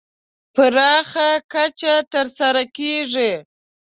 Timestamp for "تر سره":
2.11-2.63